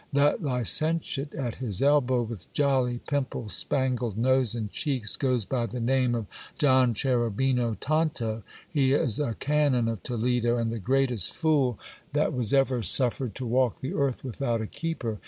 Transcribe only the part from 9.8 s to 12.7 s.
of Toledo, and the greatest fool that was